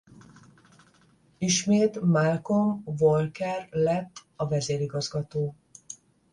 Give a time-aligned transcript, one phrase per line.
[1.37, 5.55] Ismét Malcolm Walker lett a vezérigazgató.